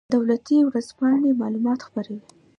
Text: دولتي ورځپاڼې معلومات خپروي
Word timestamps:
دولتي 0.15 0.57
ورځپاڼې 0.67 1.31
معلومات 1.41 1.79
خپروي 1.87 2.19